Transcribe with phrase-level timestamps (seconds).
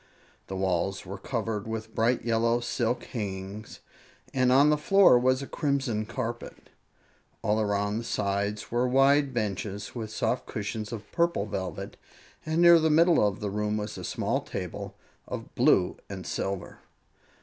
[0.47, 3.81] The walls were covered with bright yellow silk hangings
[4.33, 6.71] and on the floor was a crimson carpet.
[7.43, 11.97] All around the sides were wide benches with soft cushions of purple velvet,
[12.47, 14.95] and near the middle of the room was a small table
[15.27, 16.79] of blue and silver.